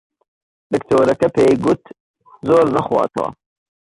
[0.73, 1.83] دکتۆرەکە پێی گوت
[2.47, 3.29] زۆر نەخواتەوە.